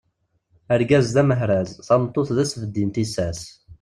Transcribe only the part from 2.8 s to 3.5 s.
n tissas.